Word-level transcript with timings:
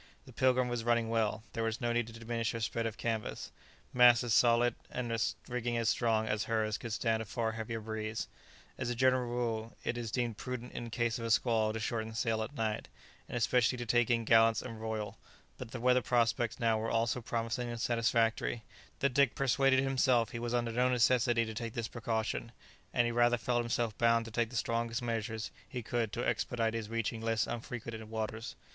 The 0.25 0.33
"Pilgrim" 0.33 0.67
was 0.67 0.83
running 0.83 1.09
well. 1.09 1.43
There 1.53 1.61
was 1.61 1.79
no 1.79 1.93
need 1.93 2.07
to 2.07 2.13
diminish 2.13 2.53
her 2.53 2.59
spread 2.59 2.87
of 2.87 2.97
canvas. 2.97 3.51
Masts 3.93 4.23
as 4.23 4.33
solid 4.33 4.73
and 4.89 5.15
rigging 5.47 5.77
as 5.77 5.89
strong 5.89 6.27
as 6.27 6.45
hers 6.45 6.79
could 6.79 6.91
stand 6.91 7.21
a 7.21 7.25
far 7.25 7.51
heavier 7.51 7.79
breeze. 7.81 8.27
As 8.79 8.89
a 8.89 8.95
general 8.95 9.27
rule, 9.29 9.77
it 9.83 9.99
is 9.99 10.09
deemed 10.09 10.37
prudent 10.37 10.71
in 10.71 10.89
case 10.89 11.19
of 11.19 11.25
a 11.25 11.29
squall 11.29 11.71
to 11.71 11.79
shorten 11.79 12.15
sail 12.15 12.41
at 12.41 12.55
night, 12.55 12.87
and 13.29 13.37
especially 13.37 13.77
to 13.77 13.85
take 13.85 14.09
in 14.09 14.25
gallants 14.25 14.63
and 14.63 14.81
royal; 14.81 15.19
but 15.59 15.69
the 15.69 15.79
weather 15.79 16.01
prospects 16.01 16.59
now 16.59 16.79
were 16.79 16.89
all 16.89 17.05
so 17.05 17.21
promising 17.21 17.69
and 17.69 17.79
satisfactory 17.79 18.63
that 19.01 19.13
Dick 19.13 19.35
persuaded 19.35 19.81
himself 19.81 20.31
he 20.31 20.39
was 20.39 20.55
under 20.55 20.71
no 20.71 20.89
necessity 20.89 21.45
to 21.45 21.53
take 21.53 21.73
this 21.75 21.87
precaution; 21.87 22.51
he 22.91 23.11
rather 23.11 23.37
felt 23.37 23.61
himself 23.61 23.95
bound 23.99 24.25
to 24.25 24.31
take 24.31 24.49
the 24.49 24.55
strongest 24.55 25.03
measures 25.03 25.51
he 25.69 25.83
could 25.83 26.11
to 26.11 26.27
expedite 26.27 26.73
his 26.73 26.89
reaching 26.89 27.21
less 27.21 27.45
unfrequented 27.45 28.03
waters. 28.09 28.55